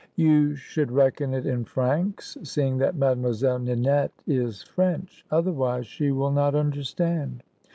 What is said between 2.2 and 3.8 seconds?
seeing that Mademoiselle